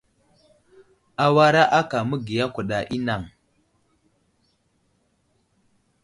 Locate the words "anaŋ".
3.01-3.21